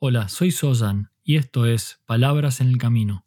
Hola, 0.00 0.28
soy 0.28 0.52
Sosan 0.52 1.10
y 1.24 1.38
esto 1.38 1.66
es 1.66 2.00
Palabras 2.06 2.60
en 2.60 2.68
el 2.68 2.78
Camino. 2.78 3.24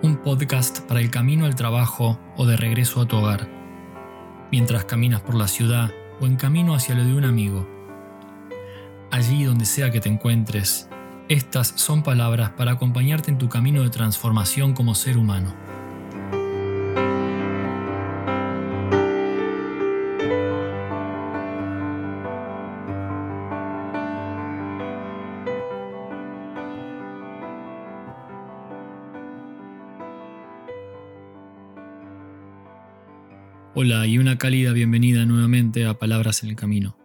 Un 0.00 0.20
podcast 0.22 0.82
para 0.86 1.00
el 1.00 1.10
camino 1.10 1.44
al 1.44 1.56
trabajo 1.56 2.20
o 2.36 2.46
de 2.46 2.56
regreso 2.56 3.00
a 3.00 3.08
tu 3.08 3.16
hogar, 3.16 3.48
mientras 4.52 4.84
caminas 4.84 5.22
por 5.22 5.34
la 5.34 5.48
ciudad 5.48 5.90
o 6.20 6.26
en 6.26 6.36
camino 6.36 6.76
hacia 6.76 6.94
lo 6.94 7.02
de 7.02 7.14
un 7.14 7.24
amigo. 7.24 7.68
Allí 9.10 9.42
donde 9.42 9.64
sea 9.64 9.90
que 9.90 9.98
te 9.98 10.08
encuentres, 10.08 10.87
estas 11.28 11.74
son 11.76 12.02
palabras 12.02 12.50
para 12.50 12.72
acompañarte 12.72 13.30
en 13.30 13.38
tu 13.38 13.48
camino 13.48 13.82
de 13.82 13.90
transformación 13.90 14.72
como 14.72 14.94
ser 14.94 15.18
humano. 15.18 15.54
Hola 33.74 34.06
y 34.08 34.18
una 34.18 34.38
cálida 34.38 34.72
bienvenida 34.72 35.24
nuevamente 35.24 35.86
a 35.86 35.94
Palabras 35.94 36.42
en 36.42 36.48
el 36.48 36.56
Camino. 36.56 36.97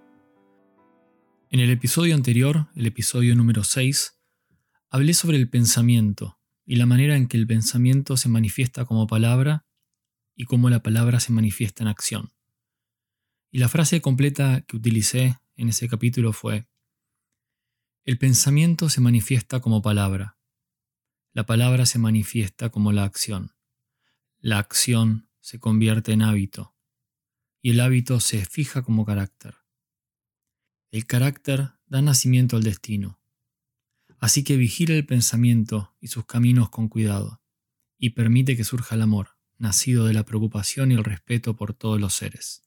En 1.53 1.59
el 1.59 1.69
episodio 1.69 2.15
anterior, 2.15 2.67
el 2.75 2.87
episodio 2.87 3.35
número 3.35 3.63
6, 3.63 4.19
hablé 4.89 5.13
sobre 5.13 5.37
el 5.37 5.47
pensamiento 5.51 6.39
y 6.65 6.77
la 6.77 6.87
manera 6.87 7.15
en 7.15 7.27
que 7.27 7.37
el 7.37 7.45
pensamiento 7.45 8.17
se 8.17 8.27
manifiesta 8.27 8.85
como 8.85 9.05
palabra 9.05 9.67
y 10.35 10.45
cómo 10.45 10.71
la 10.71 10.81
palabra 10.81 11.19
se 11.19 11.31
manifiesta 11.31 11.83
en 11.83 11.89
acción. 11.89 12.33
Y 13.51 13.59
la 13.59 13.69
frase 13.69 14.01
completa 14.01 14.61
que 14.61 14.77
utilicé 14.77 15.37
en 15.55 15.69
ese 15.69 15.87
capítulo 15.87 16.33
fue, 16.33 16.67
el 18.03 18.17
pensamiento 18.17 18.89
se 18.89 19.01
manifiesta 19.01 19.59
como 19.59 19.83
palabra, 19.83 20.39
la 21.33 21.45
palabra 21.45 21.85
se 21.85 21.99
manifiesta 21.99 22.71
como 22.71 22.91
la 22.91 23.03
acción, 23.03 23.51
la 24.39 24.57
acción 24.57 25.29
se 25.39 25.59
convierte 25.59 26.13
en 26.13 26.23
hábito 26.23 26.75
y 27.61 27.69
el 27.69 27.79
hábito 27.79 28.19
se 28.21 28.43
fija 28.43 28.81
como 28.81 29.05
carácter. 29.05 29.62
El 30.93 31.07
carácter 31.07 31.71
da 31.87 32.03
nacimiento 32.03 32.55
al 32.55 32.61
destino. 32.61 33.19
Así 34.19 34.43
que 34.43 34.57
vigila 34.57 34.93
el 34.93 35.07
pensamiento 35.07 35.95
y 35.99 36.09
sus 36.09 36.27
caminos 36.27 36.69
con 36.69 36.87
cuidado, 36.87 37.41
y 37.97 38.11
permite 38.11 38.55
que 38.55 38.63
surja 38.63 38.93
el 38.93 39.01
amor, 39.01 39.29
nacido 39.57 40.05
de 40.05 40.13
la 40.13 40.23
preocupación 40.23 40.91
y 40.91 40.93
el 40.93 41.03
respeto 41.03 41.55
por 41.55 41.73
todos 41.73 41.99
los 41.99 42.13
seres. 42.13 42.61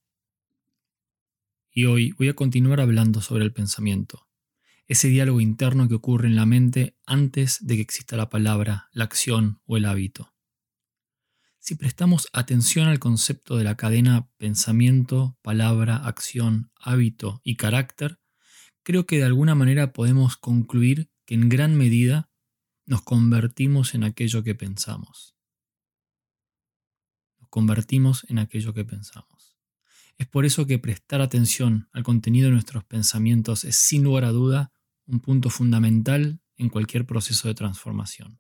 Y 1.71 1.85
hoy 1.85 2.17
voy 2.19 2.29
a 2.29 2.35
continuar 2.35 2.81
hablando 2.81 3.21
sobre 3.21 3.45
el 3.45 3.53
pensamiento, 3.53 4.27
ese 4.89 5.07
diálogo 5.07 5.41
interno 5.41 5.87
que 5.87 5.95
ocurre 5.95 6.27
en 6.27 6.35
la 6.35 6.47
mente 6.47 6.99
antes 7.07 7.65
de 7.65 7.77
que 7.77 7.83
exista 7.83 8.17
la 8.17 8.29
palabra, 8.29 8.89
la 8.91 9.05
acción 9.05 9.61
o 9.67 9.77
el 9.77 9.85
hábito. 9.85 10.36
Si 11.67 11.75
prestamos 11.75 12.28
atención 12.33 12.86
al 12.86 13.00
concepto 13.00 13.56
de 13.56 13.64
la 13.64 13.77
cadena 13.77 14.31
pensamiento, 14.36 15.36
palabra, 15.42 15.97
acción, 15.97 16.70
hábito 16.78 17.41
y 17.42 17.56
carácter, 17.56 18.20
creo 18.84 19.05
que 19.05 19.17
de 19.17 19.25
alguna 19.25 19.56
manera 19.56 19.92
podemos 19.92 20.37
concluir 20.37 21.11
que 21.25 21.34
en 21.34 21.48
gran 21.48 21.75
medida 21.75 22.31
nos 22.84 23.03
convertimos 23.03 23.97
en 23.97 24.05
aquello 24.05 24.44
que 24.44 24.55
pensamos. 24.55 25.34
Nos 27.41 27.48
convertimos 27.48 28.25
en 28.28 28.39
aquello 28.39 28.72
que 28.72 28.84
pensamos. 28.84 29.59
Es 30.19 30.28
por 30.28 30.47
eso 30.47 30.69
que 30.69 30.78
prestar 30.78 31.20
atención 31.20 31.89
al 31.91 32.05
contenido 32.05 32.47
de 32.47 32.53
nuestros 32.53 32.84
pensamientos 32.84 33.65
es 33.65 33.75
sin 33.75 34.05
lugar 34.05 34.25
a 34.25 34.31
duda 34.31 34.71
un 35.05 35.19
punto 35.19 35.50
fundamental 35.50 36.41
en 36.59 36.69
cualquier 36.69 37.06
proceso 37.06 37.49
de 37.49 37.56
transformación. 37.56 38.38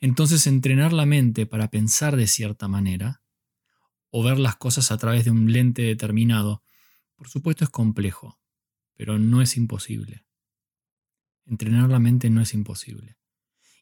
Entonces 0.00 0.46
entrenar 0.46 0.92
la 0.92 1.06
mente 1.06 1.46
para 1.46 1.70
pensar 1.70 2.16
de 2.16 2.26
cierta 2.26 2.68
manera, 2.68 3.22
o 4.10 4.22
ver 4.22 4.38
las 4.38 4.56
cosas 4.56 4.92
a 4.92 4.96
través 4.96 5.24
de 5.24 5.30
un 5.30 5.52
lente 5.52 5.82
determinado, 5.82 6.62
por 7.16 7.28
supuesto 7.28 7.64
es 7.64 7.70
complejo, 7.70 8.38
pero 8.94 9.18
no 9.18 9.42
es 9.42 9.56
imposible. 9.56 10.24
Entrenar 11.44 11.90
la 11.90 11.98
mente 11.98 12.30
no 12.30 12.40
es 12.40 12.54
imposible. 12.54 13.16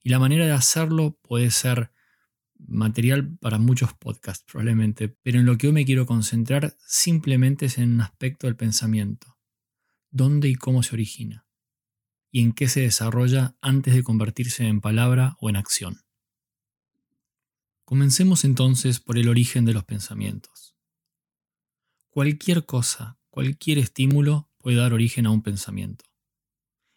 Y 0.03 0.11
la 0.11 0.19
manera 0.19 0.45
de 0.45 0.53
hacerlo 0.53 1.19
puede 1.23 1.51
ser 1.51 1.91
material 2.59 3.37
para 3.39 3.59
muchos 3.59 3.95
podcasts 3.95 4.45
probablemente, 4.47 5.09
pero 5.09 5.41
en 5.41 5.47
lo 5.47 5.57
que 5.57 5.69
hoy 5.69 5.73
me 5.73 5.85
quiero 5.85 6.07
concentrar 6.07 6.77
simplemente 6.87 7.67
es 7.67 7.79
en 7.79 7.95
un 7.95 8.01
aspecto 8.01 8.47
del 8.47 8.57
pensamiento. 8.57 9.39
¿Dónde 10.11 10.49
y 10.49 10.55
cómo 10.55 10.83
se 10.83 10.95
origina? 10.95 11.47
Y 12.31 12.43
en 12.43 12.53
qué 12.53 12.69
se 12.69 12.81
desarrolla 12.81 13.57
antes 13.61 13.95
de 13.95 14.03
convertirse 14.03 14.67
en 14.67 14.81
palabra 14.81 15.37
o 15.41 15.49
en 15.49 15.57
acción. 15.57 16.04
Comencemos 17.85 18.45
entonces 18.45 18.99
por 18.99 19.19
el 19.19 19.29
origen 19.29 19.67
de 19.67 19.75
los 19.75 19.85
pensamientos. 19.85 20.75
Cualquier 22.09 22.65
cosa, 22.65 23.19
cualquier 23.29 23.77
estímulo 23.77 24.51
puede 24.57 24.79
dar 24.79 24.95
origen 24.95 25.27
a 25.27 25.31
un 25.31 25.43
pensamiento. 25.43 26.07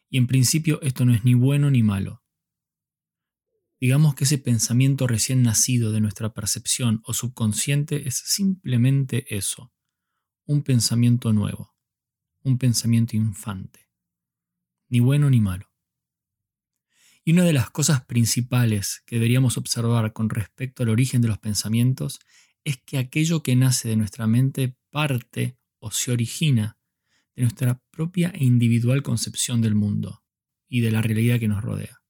Y 0.09 0.17
en 0.17 0.27
principio 0.27 0.79
esto 0.81 1.03
no 1.03 1.13
es 1.13 1.25
ni 1.25 1.33
bueno 1.33 1.69
ni 1.69 1.83
malo. 1.83 2.23
Digamos 3.81 4.15
que 4.15 4.23
ese 4.23 4.37
pensamiento 4.37 5.07
recién 5.07 5.43
nacido 5.43 5.91
de 5.91 5.99
nuestra 5.99 6.33
percepción 6.33 7.01
o 7.03 7.13
subconsciente 7.13 8.07
es 8.07 8.15
simplemente 8.15 9.35
eso, 9.35 9.73
un 10.45 10.63
pensamiento 10.63 11.33
nuevo, 11.33 11.75
un 12.43 12.57
pensamiento 12.57 13.17
infante, 13.17 13.89
ni 14.87 15.01
bueno 15.01 15.29
ni 15.29 15.41
malo. 15.41 15.66
Y 17.27 17.33
una 17.33 17.43
de 17.43 17.51
las 17.51 17.69
cosas 17.69 18.05
principales 18.05 19.03
que 19.05 19.17
deberíamos 19.17 19.57
observar 19.57 20.13
con 20.13 20.29
respecto 20.29 20.83
al 20.83 20.87
origen 20.87 21.21
de 21.21 21.27
los 21.27 21.37
pensamientos 21.37 22.21
es 22.63 22.77
que 22.77 22.97
aquello 22.97 23.43
que 23.43 23.57
nace 23.57 23.89
de 23.89 23.97
nuestra 23.97 24.27
mente 24.27 24.77
parte 24.91 25.59
o 25.79 25.91
se 25.91 26.13
origina 26.13 26.77
de 27.35 27.41
nuestra 27.41 27.83
propia 27.91 28.29
e 28.33 28.45
individual 28.45 29.03
concepción 29.03 29.61
del 29.61 29.75
mundo 29.75 30.23
y 30.69 30.79
de 30.79 30.89
la 30.89 31.01
realidad 31.01 31.37
que 31.37 31.49
nos 31.49 31.61
rodea. 31.61 32.01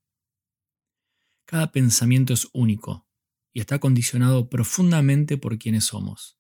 Cada 1.45 1.72
pensamiento 1.72 2.35
es 2.35 2.47
único 2.53 3.07
y 3.53 3.59
está 3.59 3.79
condicionado 3.79 4.51
profundamente 4.51 5.38
por 5.38 5.57
quienes 5.57 5.85
somos, 5.85 6.38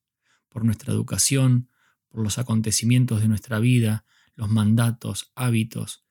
por 0.49 0.63
nuestra 0.63 0.93
educación, 0.93 1.71
por 2.09 2.21
los 2.21 2.37
acontecimientos 2.37 3.21
de 3.21 3.27
nuestra 3.27 3.57
vida, 3.57 4.05
los 4.35 4.51
mandatos, 4.51 5.31
hábitos, 5.33 6.06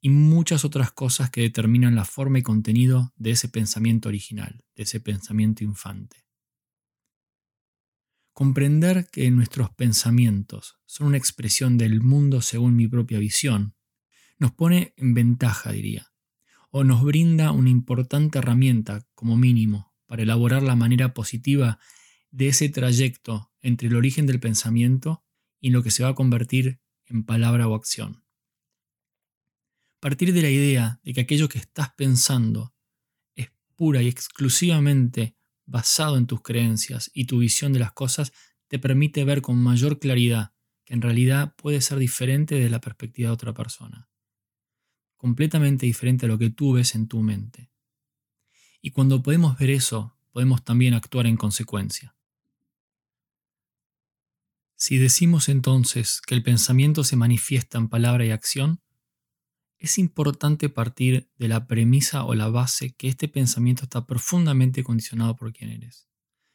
y 0.00 0.08
muchas 0.08 0.64
otras 0.64 0.92
cosas 0.92 1.30
que 1.30 1.42
determinan 1.42 1.94
la 1.94 2.04
forma 2.04 2.38
y 2.38 2.42
contenido 2.42 3.12
de 3.16 3.32
ese 3.32 3.48
pensamiento 3.48 4.08
original, 4.08 4.64
de 4.74 4.84
ese 4.84 5.00
pensamiento 5.00 5.62
infante. 5.62 6.24
Comprender 8.32 9.08
que 9.12 9.30
nuestros 9.30 9.70
pensamientos 9.70 10.78
son 10.86 11.08
una 11.08 11.18
expresión 11.18 11.76
del 11.76 12.00
mundo 12.00 12.40
según 12.40 12.76
mi 12.76 12.88
propia 12.88 13.18
visión, 13.18 13.74
nos 14.38 14.52
pone 14.52 14.94
en 14.96 15.12
ventaja, 15.12 15.72
diría, 15.72 16.12
o 16.70 16.82
nos 16.82 17.04
brinda 17.04 17.52
una 17.52 17.68
importante 17.68 18.38
herramienta, 18.38 19.06
como 19.14 19.36
mínimo, 19.36 19.92
para 20.06 20.22
elaborar 20.22 20.62
la 20.62 20.76
manera 20.76 21.12
positiva 21.12 21.78
de 22.30 22.48
ese 22.48 22.70
trayecto 22.70 23.52
entre 23.60 23.88
el 23.88 23.96
origen 23.96 24.26
del 24.26 24.40
pensamiento 24.40 25.22
y 25.60 25.70
lo 25.70 25.82
que 25.82 25.90
se 25.90 26.04
va 26.04 26.10
a 26.10 26.14
convertir 26.14 26.80
en 27.04 27.24
palabra 27.24 27.68
o 27.68 27.74
acción 27.74 28.24
partir 30.00 30.32
de 30.32 30.42
la 30.42 30.50
idea 30.50 30.98
de 31.04 31.12
que 31.12 31.20
aquello 31.20 31.48
que 31.48 31.58
estás 31.58 31.92
pensando 31.94 32.74
es 33.34 33.52
pura 33.76 34.02
y 34.02 34.08
exclusivamente 34.08 35.36
basado 35.66 36.16
en 36.16 36.26
tus 36.26 36.42
creencias 36.42 37.10
y 37.14 37.26
tu 37.26 37.38
visión 37.38 37.72
de 37.72 37.78
las 37.78 37.92
cosas, 37.92 38.32
te 38.66 38.78
permite 38.78 39.24
ver 39.24 39.42
con 39.42 39.56
mayor 39.56 39.98
claridad 39.98 40.52
que 40.84 40.94
en 40.94 41.02
realidad 41.02 41.54
puede 41.56 41.80
ser 41.80 41.98
diferente 41.98 42.56
de 42.56 42.70
la 42.70 42.80
perspectiva 42.80 43.28
de 43.28 43.34
otra 43.34 43.54
persona. 43.54 44.08
Completamente 45.16 45.86
diferente 45.86 46.26
a 46.26 46.28
lo 46.28 46.38
que 46.38 46.50
tú 46.50 46.72
ves 46.72 46.94
en 46.94 47.06
tu 47.06 47.20
mente. 47.20 47.70
Y 48.80 48.90
cuando 48.90 49.22
podemos 49.22 49.58
ver 49.58 49.70
eso, 49.70 50.16
podemos 50.32 50.64
también 50.64 50.94
actuar 50.94 51.26
en 51.26 51.36
consecuencia. 51.36 52.16
Si 54.74 54.96
decimos 54.96 55.48
entonces 55.48 56.22
que 56.26 56.34
el 56.34 56.42
pensamiento 56.42 57.04
se 57.04 57.14
manifiesta 57.14 57.76
en 57.76 57.88
palabra 57.88 58.24
y 58.24 58.30
acción, 58.30 58.80
es 59.80 59.98
importante 59.98 60.68
partir 60.68 61.30
de 61.38 61.48
la 61.48 61.66
premisa 61.66 62.24
o 62.24 62.34
la 62.34 62.48
base 62.48 62.94
que 62.94 63.08
este 63.08 63.28
pensamiento 63.28 63.84
está 63.84 64.06
profundamente 64.06 64.84
condicionado 64.84 65.36
por 65.36 65.54
quién 65.54 65.70
eres. 65.70 66.06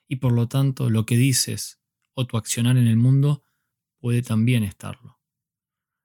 Y 0.07 0.17
por 0.17 0.31
lo 0.31 0.47
tanto, 0.47 0.91
lo 0.91 1.07
que 1.07 1.17
dices 1.17 1.81
o 2.13 2.27
tu 2.27 2.37
accionar 2.37 2.77
en 2.77 2.85
el 2.85 2.97
mundo 2.97 3.43
puede 3.97 4.21
también 4.21 4.63
estarlo. 4.63 5.19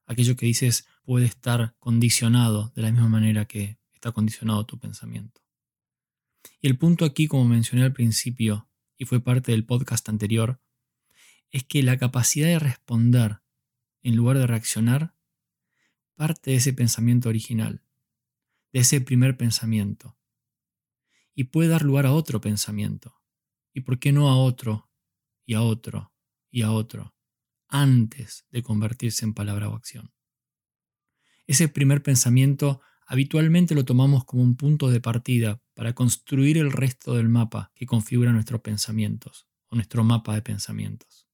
Aquello 0.07 0.35
que 0.35 0.47
dices 0.47 0.87
puede 1.05 1.27
estar 1.27 1.77
condicionado 1.79 2.73
de 2.75 2.83
la 2.83 2.91
misma 2.91 3.11
manera 3.11 3.45
que 3.45 3.79
está 3.93 4.13
condicionado 4.13 4.65
tu 4.65 4.79
pensamiento. 4.79 5.43
Y 6.63 6.69
el 6.69 6.79
punto 6.79 7.05
aquí, 7.05 7.27
como 7.27 7.45
mencioné 7.45 7.85
al 7.85 7.93
principio, 7.93 8.71
y 8.97 9.05
fue 9.05 9.21
parte 9.21 9.53
del 9.53 9.67
podcast 9.67 10.09
anterior, 10.09 10.59
es 11.51 11.65
que 11.65 11.83
la 11.83 11.99
capacidad 11.99 12.49
de 12.49 12.59
responder 12.59 13.43
en 14.03 14.17
lugar 14.17 14.39
de 14.39 14.47
reaccionar 14.47 15.15
parte 16.21 16.51
de 16.51 16.59
ese 16.59 16.75
pensamiento 16.75 17.31
original, 17.31 17.83
de 18.75 18.81
ese 18.81 19.01
primer 19.01 19.39
pensamiento, 19.39 20.19
y 21.35 21.45
puede 21.45 21.71
dar 21.71 21.81
lugar 21.81 22.05
a 22.05 22.13
otro 22.13 22.43
pensamiento, 22.43 23.23
y 23.73 23.81
por 23.81 23.99
qué 23.99 24.13
no 24.13 24.29
a 24.29 24.37
otro, 24.37 24.91
y 25.47 25.55
a 25.55 25.63
otro, 25.63 26.13
y 26.51 26.61
a 26.61 26.73
otro, 26.73 27.17
antes 27.69 28.45
de 28.51 28.63
convertirse 28.63 29.25
en 29.25 29.33
palabra 29.33 29.71
o 29.71 29.75
acción. 29.75 30.13
Ese 31.47 31.69
primer 31.69 32.03
pensamiento 32.03 32.83
habitualmente 33.07 33.75
lo 33.75 33.87
tomamos 33.87 34.27
como 34.27 34.43
un 34.43 34.57
punto 34.57 34.91
de 34.91 35.01
partida 35.01 35.63
para 35.73 35.95
construir 35.95 36.59
el 36.59 36.71
resto 36.71 37.15
del 37.15 37.31
mapa 37.31 37.73
que 37.75 37.87
configura 37.87 38.31
nuestros 38.31 38.61
pensamientos 38.61 39.49
o 39.69 39.75
nuestro 39.75 40.05
mapa 40.05 40.35
de 40.35 40.43
pensamientos. 40.43 41.27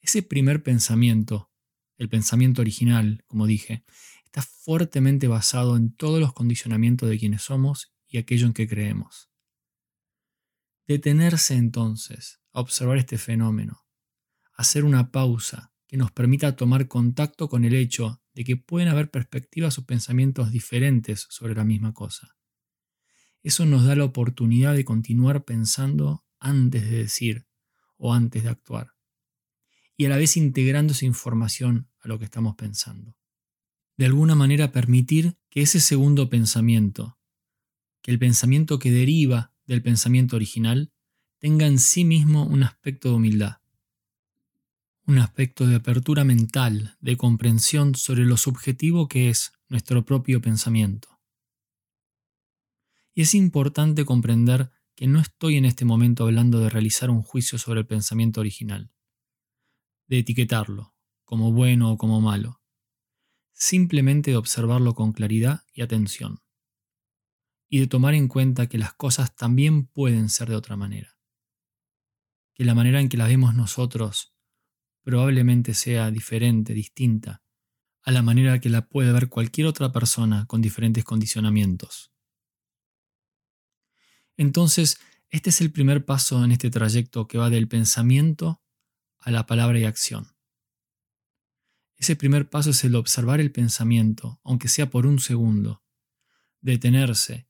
Ese 0.00 0.24
primer 0.24 0.64
pensamiento, 0.64 1.52
el 1.96 2.08
pensamiento 2.08 2.60
original, 2.60 3.22
como 3.26 3.46
dije, 3.46 3.84
está 4.24 4.42
fuertemente 4.42 5.28
basado 5.28 5.76
en 5.76 5.94
todos 5.94 6.20
los 6.20 6.32
condicionamientos 6.32 7.08
de 7.08 7.18
quienes 7.18 7.42
somos 7.42 7.92
y 8.06 8.18
aquello 8.18 8.46
en 8.46 8.52
que 8.52 8.68
creemos. 8.68 9.30
Detenerse 10.86 11.54
entonces 11.54 12.40
a 12.52 12.60
observar 12.60 12.98
este 12.98 13.18
fenómeno, 13.18 13.86
hacer 14.54 14.84
una 14.84 15.10
pausa 15.10 15.72
que 15.86 15.96
nos 15.96 16.12
permita 16.12 16.56
tomar 16.56 16.88
contacto 16.88 17.48
con 17.48 17.64
el 17.64 17.74
hecho 17.74 18.22
de 18.34 18.44
que 18.44 18.56
pueden 18.56 18.88
haber 18.88 19.10
perspectivas 19.10 19.78
o 19.78 19.86
pensamientos 19.86 20.50
diferentes 20.50 21.26
sobre 21.30 21.54
la 21.54 21.64
misma 21.64 21.92
cosa. 21.92 22.36
Eso 23.42 23.64
nos 23.64 23.84
da 23.84 23.94
la 23.94 24.04
oportunidad 24.04 24.74
de 24.74 24.84
continuar 24.84 25.44
pensando 25.44 26.26
antes 26.38 26.90
de 26.90 26.98
decir 26.98 27.46
o 27.96 28.12
antes 28.12 28.42
de 28.42 28.50
actuar, 28.50 28.95
y 29.96 30.04
a 30.04 30.08
la 30.08 30.16
vez 30.16 30.36
integrando 30.36 30.92
esa 30.92 31.06
información 31.06 31.88
a 32.00 32.08
lo 32.08 32.18
que 32.18 32.24
estamos 32.24 32.54
pensando. 32.56 33.16
De 33.96 34.06
alguna 34.06 34.34
manera 34.34 34.72
permitir 34.72 35.36
que 35.48 35.62
ese 35.62 35.80
segundo 35.80 36.28
pensamiento, 36.28 37.18
que 38.02 38.10
el 38.10 38.18
pensamiento 38.18 38.78
que 38.78 38.90
deriva 38.90 39.52
del 39.66 39.82
pensamiento 39.82 40.36
original, 40.36 40.92
tenga 41.38 41.66
en 41.66 41.78
sí 41.78 42.04
mismo 42.04 42.44
un 42.44 42.62
aspecto 42.62 43.08
de 43.08 43.14
humildad 43.14 43.56
un 45.06 45.18
aspecto 45.18 45.66
de 45.66 45.76
apertura 45.76 46.24
mental, 46.24 46.96
de 47.00 47.16
comprensión 47.16 47.94
sobre 47.94 48.24
lo 48.24 48.36
subjetivo 48.36 49.06
que 49.06 49.30
es 49.30 49.52
nuestro 49.68 50.04
propio 50.04 50.40
pensamiento. 50.40 51.20
Y 53.14 53.22
es 53.22 53.34
importante 53.34 54.04
comprender 54.04 54.70
que 54.96 55.06
no 55.06 55.20
estoy 55.20 55.56
en 55.56 55.64
este 55.64 55.84
momento 55.84 56.24
hablando 56.24 56.58
de 56.58 56.70
realizar 56.70 57.10
un 57.10 57.22
juicio 57.22 57.58
sobre 57.58 57.80
el 57.80 57.86
pensamiento 57.86 58.40
original, 58.40 58.90
de 60.06 60.18
etiquetarlo 60.18 60.94
como 61.24 61.52
bueno 61.52 61.92
o 61.92 61.98
como 61.98 62.20
malo, 62.20 62.62
simplemente 63.52 64.30
de 64.30 64.36
observarlo 64.36 64.94
con 64.94 65.12
claridad 65.12 65.64
y 65.72 65.82
atención, 65.82 66.40
y 67.68 67.80
de 67.80 67.86
tomar 67.88 68.14
en 68.14 68.28
cuenta 68.28 68.68
que 68.68 68.78
las 68.78 68.94
cosas 68.94 69.34
también 69.34 69.86
pueden 69.86 70.28
ser 70.28 70.48
de 70.48 70.56
otra 70.56 70.76
manera, 70.76 71.18
que 72.54 72.64
la 72.64 72.74
manera 72.74 73.00
en 73.00 73.08
que 73.08 73.16
las 73.16 73.28
vemos 73.28 73.54
nosotros 73.54 74.34
probablemente 75.02 75.74
sea 75.74 76.10
diferente, 76.10 76.74
distinta, 76.74 77.42
a 78.02 78.12
la 78.12 78.22
manera 78.22 78.60
que 78.60 78.70
la 78.70 78.86
puede 78.86 79.12
ver 79.12 79.28
cualquier 79.28 79.66
otra 79.66 79.92
persona 79.92 80.46
con 80.46 80.62
diferentes 80.62 81.04
condicionamientos. 81.04 82.12
Entonces, 84.36 85.00
este 85.30 85.50
es 85.50 85.60
el 85.60 85.72
primer 85.72 86.04
paso 86.04 86.44
en 86.44 86.52
este 86.52 86.70
trayecto 86.70 87.26
que 87.26 87.38
va 87.38 87.50
del 87.50 87.68
pensamiento 87.68 88.62
a 89.18 89.30
la 89.30 89.46
palabra 89.46 89.78
y 89.78 89.84
acción. 89.84 90.36
Ese 91.96 92.16
primer 92.16 92.50
paso 92.50 92.70
es 92.70 92.84
el 92.84 92.94
observar 92.94 93.40
el 93.40 93.52
pensamiento, 93.52 94.40
aunque 94.44 94.68
sea 94.68 94.90
por 94.90 95.06
un 95.06 95.18
segundo, 95.18 95.82
detenerse 96.60 97.48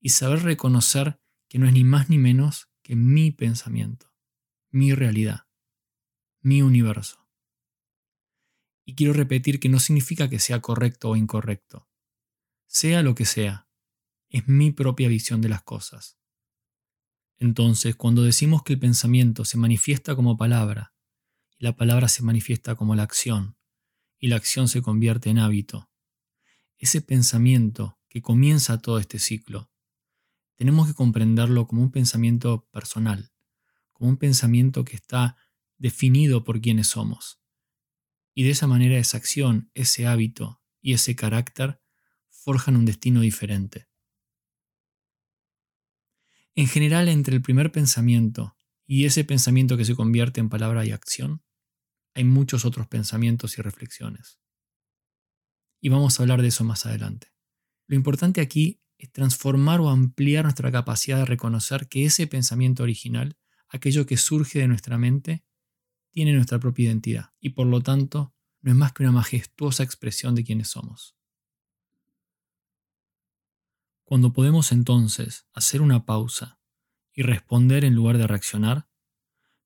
y 0.00 0.10
saber 0.10 0.42
reconocer 0.42 1.20
que 1.48 1.58
no 1.58 1.66
es 1.66 1.72
ni 1.72 1.84
más 1.84 2.08
ni 2.10 2.18
menos 2.18 2.68
que 2.82 2.96
mi 2.96 3.30
pensamiento, 3.30 4.12
mi 4.70 4.94
realidad 4.94 5.46
mi 6.42 6.60
universo. 6.60 7.28
Y 8.84 8.96
quiero 8.96 9.12
repetir 9.12 9.60
que 9.60 9.68
no 9.68 9.78
significa 9.78 10.28
que 10.28 10.40
sea 10.40 10.60
correcto 10.60 11.10
o 11.10 11.16
incorrecto. 11.16 11.88
Sea 12.66 13.02
lo 13.02 13.14
que 13.14 13.24
sea, 13.24 13.68
es 14.28 14.48
mi 14.48 14.72
propia 14.72 15.08
visión 15.08 15.40
de 15.40 15.48
las 15.48 15.62
cosas. 15.62 16.18
Entonces, 17.38 17.96
cuando 17.96 18.22
decimos 18.22 18.62
que 18.62 18.74
el 18.74 18.78
pensamiento 18.78 19.44
se 19.44 19.58
manifiesta 19.58 20.14
como 20.14 20.36
palabra, 20.36 20.94
y 21.58 21.64
la 21.64 21.76
palabra 21.76 22.08
se 22.08 22.22
manifiesta 22.22 22.74
como 22.74 22.94
la 22.94 23.02
acción, 23.02 23.56
y 24.18 24.28
la 24.28 24.36
acción 24.36 24.68
se 24.68 24.82
convierte 24.82 25.30
en 25.30 25.38
hábito, 25.38 25.90
ese 26.78 27.00
pensamiento 27.00 27.98
que 28.08 28.22
comienza 28.22 28.78
todo 28.78 28.98
este 28.98 29.18
ciclo, 29.18 29.70
tenemos 30.56 30.86
que 30.86 30.94
comprenderlo 30.94 31.66
como 31.66 31.82
un 31.82 31.90
pensamiento 31.90 32.68
personal, 32.70 33.32
como 33.92 34.10
un 34.10 34.16
pensamiento 34.16 34.84
que 34.84 34.96
está 34.96 35.36
definido 35.78 36.44
por 36.44 36.60
quienes 36.60 36.88
somos. 36.88 37.40
Y 38.34 38.44
de 38.44 38.50
esa 38.50 38.66
manera 38.66 38.98
esa 38.98 39.16
acción, 39.16 39.70
ese 39.74 40.06
hábito 40.06 40.62
y 40.80 40.92
ese 40.92 41.16
carácter 41.16 41.80
forjan 42.30 42.76
un 42.76 42.84
destino 42.84 43.20
diferente. 43.20 43.88
En 46.54 46.66
general, 46.66 47.08
entre 47.08 47.36
el 47.36 47.42
primer 47.42 47.72
pensamiento 47.72 48.56
y 48.86 49.06
ese 49.06 49.24
pensamiento 49.24 49.76
que 49.76 49.86
se 49.86 49.94
convierte 49.94 50.40
en 50.40 50.50
palabra 50.50 50.84
y 50.84 50.90
acción, 50.90 51.42
hay 52.14 52.24
muchos 52.24 52.66
otros 52.66 52.86
pensamientos 52.88 53.56
y 53.56 53.62
reflexiones. 53.62 54.38
Y 55.80 55.88
vamos 55.88 56.18
a 56.18 56.22
hablar 56.22 56.42
de 56.42 56.48
eso 56.48 56.62
más 56.62 56.84
adelante. 56.84 57.28
Lo 57.86 57.96
importante 57.96 58.40
aquí 58.40 58.82
es 58.98 59.10
transformar 59.10 59.80
o 59.80 59.88
ampliar 59.88 60.44
nuestra 60.44 60.70
capacidad 60.70 61.18
de 61.18 61.24
reconocer 61.24 61.88
que 61.88 62.04
ese 62.04 62.26
pensamiento 62.26 62.82
original, 62.82 63.36
aquello 63.68 64.04
que 64.04 64.18
surge 64.18 64.58
de 64.58 64.68
nuestra 64.68 64.98
mente, 64.98 65.44
tiene 66.10 66.34
nuestra 66.34 66.60
propia 66.60 66.86
identidad 66.86 67.32
y 67.40 67.50
por 67.50 67.66
lo 67.66 67.80
tanto 67.80 68.34
no 68.60 68.70
es 68.70 68.76
más 68.76 68.92
que 68.92 69.02
una 69.02 69.12
majestuosa 69.12 69.82
expresión 69.82 70.34
de 70.34 70.44
quienes 70.44 70.68
somos. 70.68 71.16
Cuando 74.04 74.32
podemos 74.32 74.72
entonces 74.72 75.46
hacer 75.52 75.80
una 75.80 76.04
pausa 76.04 76.60
y 77.12 77.22
responder 77.22 77.84
en 77.84 77.94
lugar 77.94 78.18
de 78.18 78.26
reaccionar, 78.26 78.88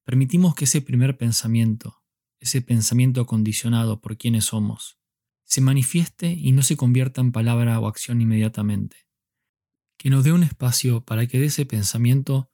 permitimos 0.04 0.54
que 0.54 0.64
ese 0.64 0.80
primer 0.80 1.16
pensamiento, 1.16 2.02
ese 2.38 2.62
pensamiento 2.62 3.26
condicionado 3.26 4.00
por 4.00 4.16
quienes 4.16 4.46
somos, 4.46 4.98
se 5.44 5.60
manifieste 5.60 6.32
y 6.32 6.52
no 6.52 6.62
se 6.62 6.76
convierta 6.76 7.20
en 7.20 7.32
palabra 7.32 7.78
o 7.78 7.86
acción 7.86 8.20
inmediatamente. 8.20 9.06
Que 9.96 10.10
nos 10.10 10.24
dé 10.24 10.32
un 10.32 10.42
espacio 10.42 11.04
para 11.04 11.26
que 11.26 11.38
de 11.38 11.46
ese 11.46 11.64
pensamiento 11.64 12.50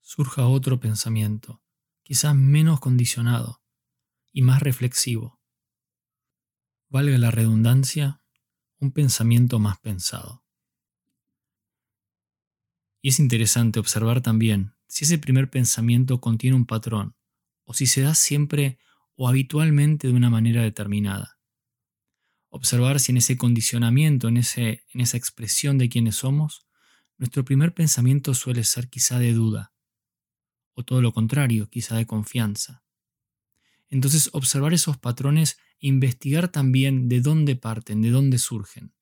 surja 0.00 0.46
otro 0.46 0.80
pensamiento, 0.80 1.62
quizás 2.02 2.34
menos 2.34 2.80
condicionado 2.80 3.62
y 4.32 4.42
más 4.42 4.62
reflexivo. 4.62 5.40
Valga 6.88 7.18
la 7.18 7.32
redundancia, 7.32 8.22
un 8.78 8.92
pensamiento 8.92 9.58
más 9.58 9.78
pensado. 9.80 10.45
Y 13.06 13.10
es 13.10 13.20
interesante 13.20 13.78
observar 13.78 14.20
también 14.20 14.74
si 14.88 15.04
ese 15.04 15.16
primer 15.18 15.48
pensamiento 15.48 16.20
contiene 16.20 16.56
un 16.56 16.66
patrón 16.66 17.14
o 17.62 17.72
si 17.72 17.86
se 17.86 18.00
da 18.00 18.16
siempre 18.16 18.80
o 19.14 19.28
habitualmente 19.28 20.08
de 20.08 20.12
una 20.12 20.28
manera 20.28 20.62
determinada. 20.62 21.38
Observar 22.48 22.98
si 22.98 23.12
en 23.12 23.18
ese 23.18 23.36
condicionamiento, 23.36 24.26
en, 24.26 24.38
en 24.38 25.00
esa 25.00 25.16
expresión 25.16 25.78
de 25.78 25.88
quienes 25.88 26.16
somos, 26.16 26.66
nuestro 27.16 27.44
primer 27.44 27.74
pensamiento 27.74 28.34
suele 28.34 28.64
ser 28.64 28.88
quizá 28.88 29.20
de 29.20 29.32
duda, 29.32 29.72
o 30.74 30.82
todo 30.82 31.00
lo 31.00 31.12
contrario, 31.12 31.70
quizá 31.70 31.94
de 31.94 32.06
confianza. 32.06 32.82
Entonces 33.88 34.30
observar 34.32 34.74
esos 34.74 34.98
patrones 34.98 35.58
e 35.78 35.86
investigar 35.86 36.48
también 36.48 37.08
de 37.08 37.20
dónde 37.20 37.54
parten, 37.54 38.02
de 38.02 38.10
dónde 38.10 38.38
surgen, 38.38 38.94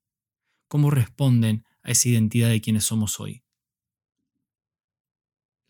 cómo 0.69 0.91
responden 0.91 1.65
a 1.83 1.93
esa 1.93 2.11
identidad 2.11 2.51
de 2.51 2.61
quienes 2.61 2.85
somos 2.85 3.19
hoy. 3.19 3.44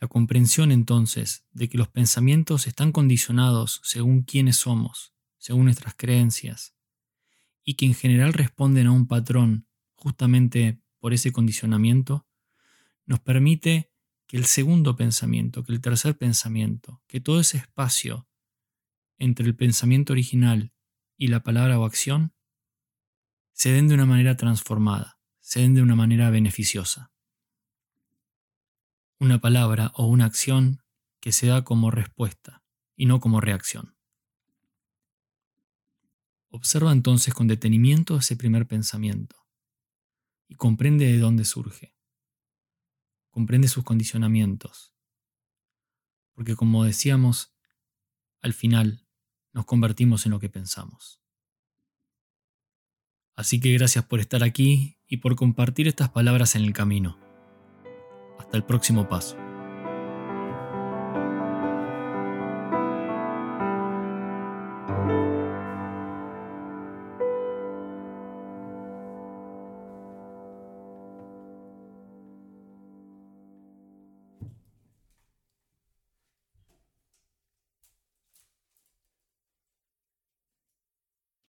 La 0.04 0.08
comprensión 0.08 0.70
entonces 0.70 1.46
de 1.52 1.70
que 1.70 1.78
los 1.78 1.88
pensamientos 1.88 2.66
están 2.66 2.92
condicionados 2.92 3.80
según 3.84 4.20
quiénes 4.20 4.58
somos, 4.58 5.14
según 5.38 5.64
nuestras 5.64 5.94
creencias, 5.94 6.74
y 7.64 7.76
que 7.76 7.86
en 7.86 7.94
general 7.94 8.34
responden 8.34 8.86
a 8.86 8.92
un 8.92 9.06
patrón 9.06 9.66
justamente 9.94 10.78
por 10.98 11.14
ese 11.14 11.32
condicionamiento, 11.32 12.26
nos 13.06 13.20
permite 13.20 13.90
que 14.26 14.36
el 14.36 14.44
segundo 14.44 14.94
pensamiento, 14.94 15.64
que 15.64 15.72
el 15.72 15.80
tercer 15.80 16.18
pensamiento, 16.18 17.02
que 17.06 17.22
todo 17.22 17.40
ese 17.40 17.56
espacio 17.56 18.28
entre 19.16 19.46
el 19.46 19.56
pensamiento 19.56 20.12
original 20.12 20.74
y 21.16 21.28
la 21.28 21.42
palabra 21.42 21.78
o 21.78 21.86
acción 21.86 22.34
se 23.54 23.70
den 23.70 23.88
de 23.88 23.94
una 23.94 24.04
manera 24.04 24.36
transformada, 24.36 25.18
se 25.40 25.60
den 25.60 25.72
de 25.72 25.80
una 25.80 25.96
manera 25.96 26.28
beneficiosa. 26.28 27.13
Una 29.24 29.40
palabra 29.40 29.90
o 29.94 30.06
una 30.06 30.26
acción 30.26 30.82
que 31.20 31.32
se 31.32 31.46
da 31.46 31.64
como 31.64 31.90
respuesta 31.90 32.62
y 32.96 33.06
no 33.06 33.20
como 33.20 33.40
reacción. 33.40 33.96
Observa 36.48 36.92
entonces 36.92 37.34
con 37.34 37.48
detenimiento 37.48 38.18
ese 38.18 38.36
primer 38.36 38.66
pensamiento 38.66 39.36
y 40.46 40.54
comprende 40.54 41.06
de 41.06 41.18
dónde 41.18 41.44
surge. 41.44 41.96
Comprende 43.30 43.66
sus 43.66 43.82
condicionamientos. 43.82 44.94
Porque 46.34 46.54
como 46.54 46.84
decíamos, 46.84 47.54
al 48.40 48.52
final 48.52 49.08
nos 49.52 49.64
convertimos 49.64 50.26
en 50.26 50.32
lo 50.32 50.38
que 50.40 50.50
pensamos. 50.50 51.20
Así 53.34 53.58
que 53.58 53.72
gracias 53.72 54.04
por 54.04 54.20
estar 54.20 54.44
aquí 54.44 54.98
y 55.08 55.16
por 55.16 55.34
compartir 55.34 55.88
estas 55.88 56.10
palabras 56.10 56.54
en 56.54 56.62
el 56.62 56.72
camino. 56.72 57.23
El 58.54 58.62
próximo 58.62 59.08
paso. 59.08 59.36